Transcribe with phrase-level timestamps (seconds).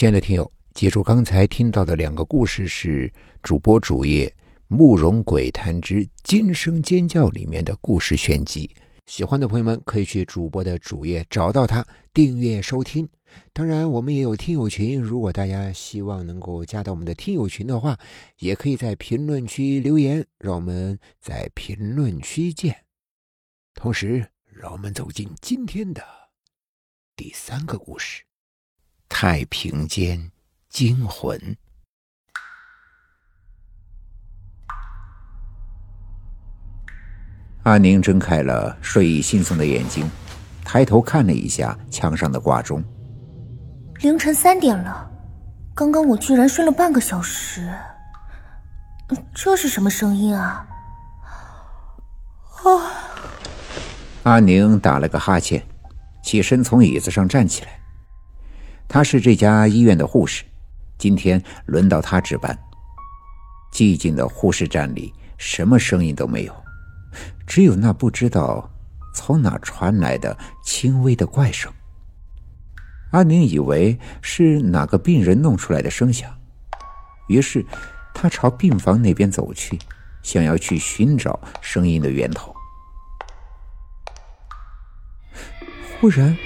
[0.00, 3.12] 亲爱的听友，记住刚才听到的两个故事是
[3.42, 4.26] 主播主页
[4.66, 8.74] 《慕容鬼谈之惊声尖叫》里面的故事选集。
[9.04, 13.06] 喜欢的朋友们可以去主播的主页找到它，订阅收听。
[13.52, 17.98] 当然，我们也有听友群，如果大家希望能够加到我们的听友群的话，
[18.38, 22.74] 也可以在评论区留言，让我们在评论区见。
[23.74, 26.02] 同时，让我们走进今天的
[27.14, 28.22] 第三个故事。
[29.10, 30.30] 太平间
[30.70, 31.38] 惊魂。
[37.64, 40.10] 阿宁睁开了睡意惺忪的眼睛，
[40.64, 42.82] 抬头看了一下墙上的挂钟。
[43.98, 45.10] 凌晨三点了，
[45.74, 47.70] 刚刚我居然睡了半个小时。
[49.34, 50.66] 这是什么声音啊？
[52.64, 52.70] 啊！
[54.22, 55.62] 阿宁打了个哈欠，
[56.22, 57.78] 起身从椅子上站起来。
[58.92, 60.42] 她是这家医院的护士，
[60.98, 62.58] 今天轮到她值班。
[63.72, 66.52] 寂静的护士站里，什么声音都没有，
[67.46, 68.68] 只有那不知道
[69.14, 71.72] 从哪传来的轻微的怪声。
[73.12, 76.28] 阿宁以为是哪个病人弄出来的声响，
[77.28, 77.64] 于是
[78.12, 79.78] 他朝病房那边走去，
[80.20, 82.52] 想要去寻找声音的源头。
[86.00, 86.36] 忽然。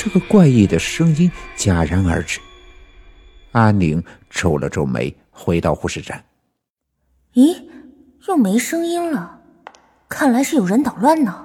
[0.00, 2.38] 这个怪异的声音戛然而止。
[3.50, 6.24] 阿宁皱了皱眉，回到护士站。
[7.34, 7.60] 咦，
[8.28, 9.40] 又没声音了，
[10.08, 11.44] 看来是有人捣乱呢。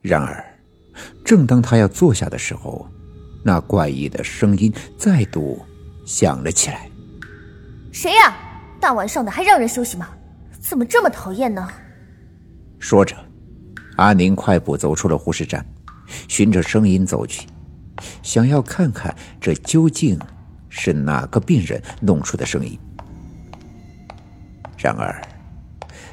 [0.00, 0.44] 然而，
[1.24, 2.88] 正当他要坐下的时候，
[3.44, 5.60] 那怪异的声音再度
[6.06, 6.88] 响了起来。
[7.90, 8.32] 谁呀？
[8.78, 10.08] 大晚上的还让人休息吗？
[10.60, 11.68] 怎么这么讨厌呢？
[12.78, 13.16] 说着，
[13.96, 15.66] 阿宁快步走出了护士站。
[16.28, 17.46] 循着声音走去，
[18.22, 20.18] 想要看看这究竟
[20.68, 22.78] 是哪个病人弄出的声音。
[24.78, 25.20] 然而，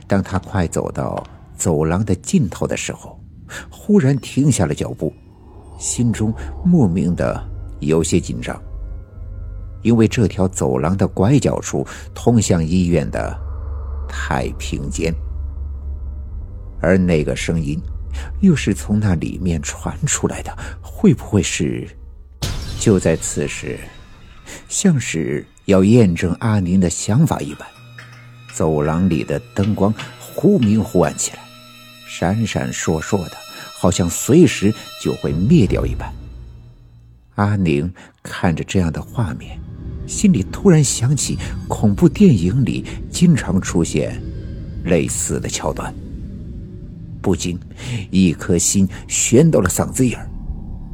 [0.08, 1.24] 当他快走到
[1.56, 3.18] 走廊的尽头的时候，
[3.70, 5.14] 忽然停下了脚步，
[5.80, 6.34] 心中
[6.66, 7.42] 莫名的
[7.80, 8.62] 有些紧张，
[9.84, 13.38] 因为这条走廊的拐角处通向医院的
[14.10, 15.14] 太平间，
[16.82, 17.82] 而那个声音。
[18.42, 21.88] 又是从那里面传出来的，会不会是？
[22.80, 23.80] 就在此时，
[24.70, 27.68] 像是要验证阿宁的想法一般，
[28.54, 31.40] 走廊里的灯光忽明忽暗起来，
[32.08, 33.32] 闪闪烁烁的，
[33.78, 34.74] 好像随时
[35.04, 36.14] 就会灭掉一般。
[37.36, 37.92] 阿宁
[38.24, 39.60] 看着这样的画面，
[40.08, 44.22] 心里突然想起恐怖电影里经常出现
[44.86, 45.94] 类似的桥段。
[47.28, 47.60] 不禁，
[48.10, 50.30] 一颗心悬到了嗓子眼儿，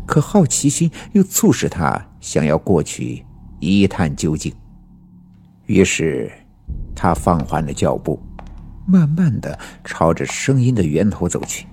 [0.04, 3.24] 可好奇心又促使他想要过去
[3.60, 4.52] 一探究竟。
[5.68, 6.32] 于是，
[6.96, 8.20] 他放缓了脚步，
[8.88, 11.68] 慢慢的朝着声音的源头走去。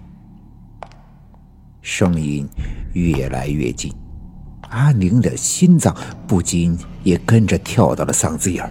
[1.81, 2.47] 声音
[2.93, 3.91] 越来越近，
[4.69, 8.70] 阿宁的心脏不禁也跟着跳到了嗓子眼儿。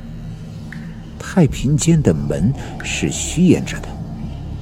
[1.17, 3.89] 太平间的门是虚掩着的，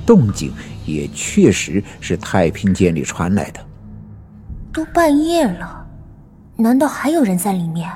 [0.05, 0.53] 动静。
[0.87, 3.59] 也确实是太平间里传来的。
[4.73, 5.85] 都半夜了，
[6.55, 7.91] 难道还有人在里面？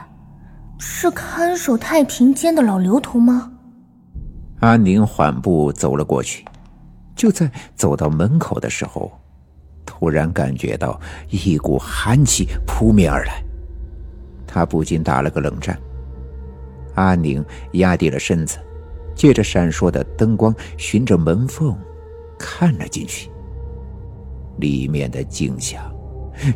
[0.78, 3.52] 是看守太平间的老刘头吗？
[4.62, 6.44] 阿宁缓步走了过去，
[7.16, 9.12] 就在走到门口的时候，
[9.86, 13.44] 突然感觉到一股寒气扑面而来，
[14.48, 15.78] 他不禁打了个冷战。
[16.96, 18.58] 阿宁压低了身子，
[19.16, 21.78] 借着闪烁的灯光，循着门缝。
[22.42, 23.30] 看了进去，
[24.58, 25.80] 里面的景象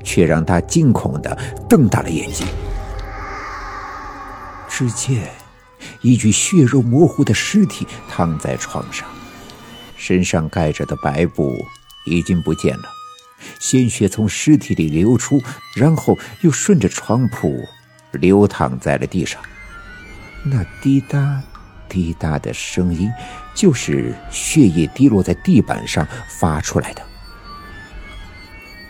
[0.03, 1.37] 却让他惊恐的
[1.69, 2.47] 瞪大了眼睛。
[4.67, 5.29] 只见
[6.01, 9.07] 一具血肉模糊的尸体躺在床上，
[9.95, 11.55] 身上盖着的白布
[12.07, 12.85] 已经不见了，
[13.59, 15.39] 鲜血从尸体里流出，
[15.75, 17.63] 然后又顺着床铺
[18.11, 19.39] 流淌在了地上。
[20.43, 21.41] 那滴答。
[21.89, 23.11] 滴答的声音，
[23.55, 27.01] 就是血液滴落在地板上发出来的。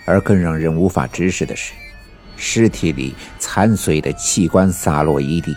[0.06, 1.74] 而更让人无法直视的是，
[2.36, 5.56] 尸体里残碎的器官洒落一地，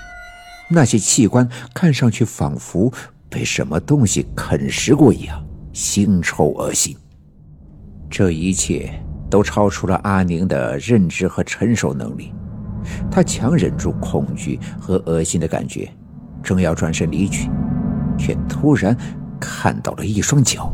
[0.71, 2.93] 那些器官看上去仿佛
[3.29, 5.45] 被什么东西啃食过一样，
[5.75, 6.97] 腥臭恶心。
[8.09, 8.91] 这一切
[9.29, 12.33] 都超出了阿宁的认知和承受能力，
[13.11, 15.93] 他强忍住恐惧和恶心的感觉。
[16.43, 17.51] 正要转身离去，
[18.19, 18.97] 却突然
[19.41, 20.73] 看到了一双脚。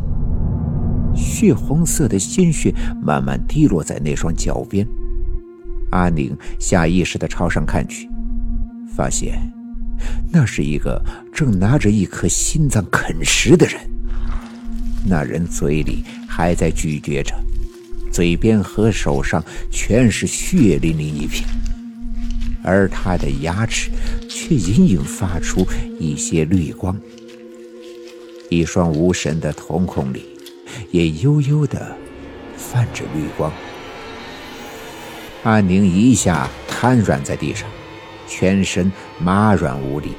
[1.14, 4.86] 血红色的鲜血慢慢滴落在那双脚边。
[5.90, 8.08] 阿宁下意识地朝上看去，
[8.96, 9.38] 发现
[10.32, 11.00] 那是一个
[11.32, 13.80] 正拿着一颗心脏啃食的人。
[15.06, 17.32] 那人嘴里还在咀嚼着，
[18.10, 21.48] 嘴边和手上全是血淋淋一片，
[22.64, 23.90] 而他的牙齿
[24.28, 25.66] 却隐隐发出
[26.00, 26.98] 一些绿光。
[28.48, 30.24] 一双无神的瞳孔里，
[30.90, 31.94] 也悠悠的
[32.56, 33.52] 泛着绿光。
[35.42, 37.68] 阿宁一下瘫软在地上，
[38.26, 40.12] 全身麻软无力，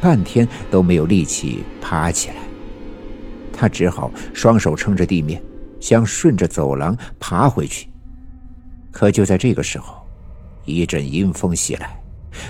[0.00, 2.36] 半天都没有力气爬起来。
[3.52, 5.42] 他只好双手撑着地面，
[5.80, 7.88] 想顺着走廊爬回去。
[8.92, 10.03] 可就在这个时候，
[10.64, 12.00] 一阵阴风袭来，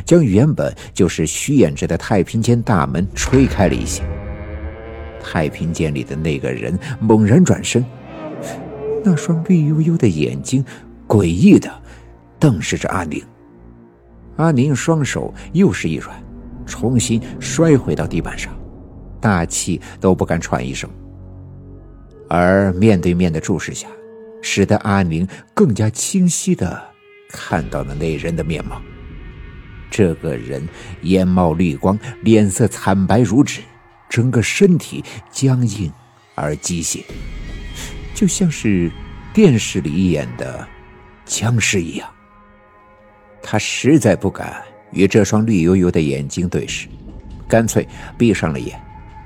[0.04, 4.02] 将原本就是虚掩着的太平间大门吹开了一些。
[5.22, 7.84] 太平间里的那个人猛然转身，
[9.02, 10.64] 那双绿油油的眼睛
[11.08, 11.70] 诡异的
[12.38, 13.22] 瞪视着阿宁。
[14.36, 16.14] 阿宁双手又是一软，
[16.66, 18.52] 重新摔回到地板上，
[19.20, 20.90] 大气都不敢喘一声。
[22.28, 23.86] 而面对面的注视下，
[24.42, 26.82] 使得阿宁更加清晰的
[27.34, 28.80] 看到了那人的面貌。
[29.90, 30.68] 这个人
[31.02, 33.60] 眼冒绿光，脸色惨白如纸。
[34.06, 35.92] 整个身体僵硬
[36.36, 37.02] 而机械，
[38.14, 38.88] 就像是
[39.32, 40.64] 电视里演的
[41.24, 42.08] 僵尸一样。
[43.42, 46.86] 他实在不敢与这双绿油油的眼睛对视，
[47.48, 48.80] 干脆闭上了眼，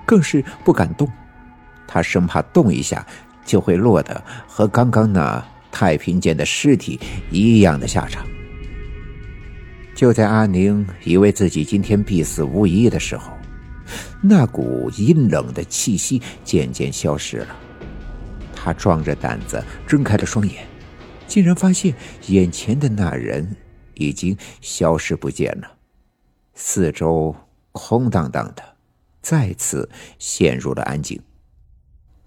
[0.07, 1.07] 更是不敢动。
[1.87, 3.05] 他生怕动一下
[3.45, 6.99] 就会落得和刚刚那太平间的尸体
[7.31, 8.27] 一样的下场。
[9.95, 13.33] 就在阿宁以为自己今天必死无疑的时候，
[14.23, 17.57] 那股阴冷的气息渐渐消失了，
[18.55, 20.67] 他壮着胆子睁开了双眼，
[21.27, 21.95] 竟然发现
[22.29, 23.57] 眼前的那人
[23.95, 25.69] 已经消失不见了，
[26.55, 27.35] 四周
[27.73, 28.63] 空荡荡的，
[29.21, 29.89] 再次
[30.19, 31.21] 陷入了安静。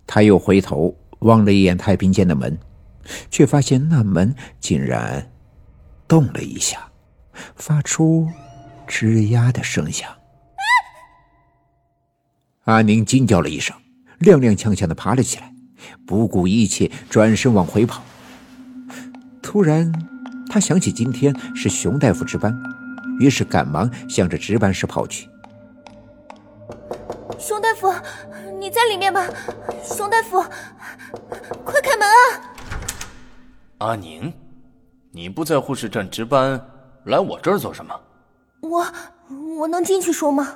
[0.06, 2.58] 他又回头望了一眼太平间的门，
[3.30, 5.32] 却发现那门竟然
[6.08, 6.90] 动了一下，
[7.56, 8.30] 发出
[8.88, 10.10] 吱呀的声响。
[12.66, 13.76] 阿宁惊叫了一声，
[14.20, 15.54] 踉踉跄跄的爬了起来，
[16.06, 18.04] 不顾一切转身往回跑。
[19.42, 19.92] 突然，
[20.50, 22.56] 他想起今天是熊大夫值班，
[23.20, 25.28] 于是赶忙向着值班室跑去。
[27.40, 27.92] 熊大夫，
[28.60, 29.28] 你在里面吗？
[29.84, 30.44] 熊大夫，
[31.66, 32.51] 快开门啊！
[33.82, 34.32] 阿宁，
[35.10, 36.64] 你不在护士站值班，
[37.06, 38.00] 来我这儿做什么？
[38.62, 38.86] 我
[39.58, 40.50] 我能进去说吗？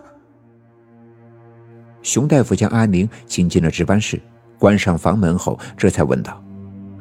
[2.04, 4.22] 熊大夫将阿宁请进了值班室，
[4.60, 6.40] 关上房门后，这才问道：“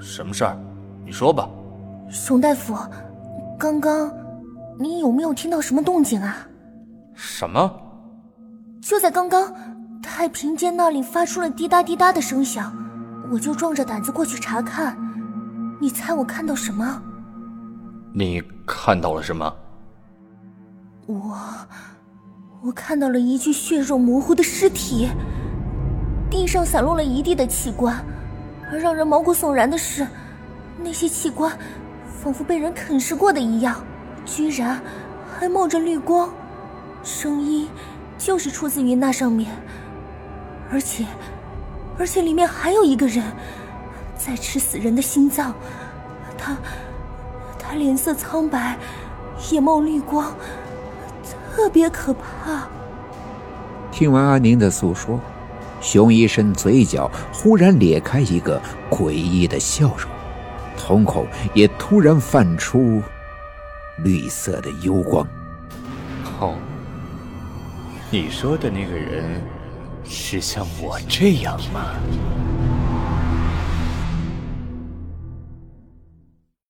[0.00, 0.58] 什么事儿？
[1.04, 1.46] 你说吧。”
[2.08, 2.74] 熊大夫，
[3.58, 4.10] 刚刚
[4.78, 6.48] 你有没有听到什么动静啊？
[7.12, 7.70] 什么？
[8.80, 9.54] 就在刚刚，
[10.02, 12.74] 太平间那里发出了滴答滴答的声响，
[13.30, 14.96] 我就壮着胆子过去查看。
[15.84, 16.98] 你猜我看到什么？
[18.14, 19.54] 你看到了什么？
[21.04, 21.38] 我。
[22.62, 25.10] 我看到了一具血肉模糊的尸体，
[26.30, 28.02] 地上散落了一地的器官，
[28.72, 30.06] 而让人毛骨悚然的是，
[30.82, 31.52] 那些器官
[32.06, 33.84] 仿佛被人啃食过的一样，
[34.24, 34.80] 居然
[35.38, 36.32] 还冒着绿光，
[37.02, 37.68] 声音
[38.16, 39.54] 就是出自于那上面，
[40.72, 41.04] 而且，
[41.98, 43.22] 而且里面还有一个人
[44.16, 45.54] 在吃死人的心脏，
[46.38, 46.56] 他，
[47.58, 48.78] 他脸色苍白，
[49.50, 50.34] 眼冒绿光。
[51.54, 52.66] 特别可怕。
[53.92, 55.20] 听完阿宁的诉说，
[55.80, 60.10] 熊医生嘴角忽然咧开一个诡异的笑容，
[60.76, 63.00] 瞳孔也突然泛出
[63.98, 65.24] 绿色的幽光。
[66.40, 66.56] 哦，
[68.10, 69.40] 你说的那个人
[70.04, 71.94] 是像我这样吗？